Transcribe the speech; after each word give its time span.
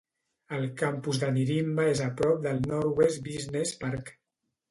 El 0.59 0.63
campus 0.77 1.19
de 1.23 1.29
Nirimba 1.35 1.85
és 1.91 2.01
a 2.07 2.09
prop 2.21 2.41
del 2.47 2.59
Norwest 2.71 3.23
Business 3.27 3.77
Park. 3.85 4.13